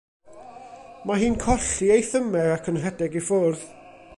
Mae 1.09 1.21
hi'n 1.23 1.35
colli 1.43 1.91
ei 1.97 2.07
thymer 2.09 2.51
ac 2.55 2.73
yn 2.73 2.81
rhedeg 2.85 3.19
i 3.21 3.25
ffwrdd. 3.29 3.67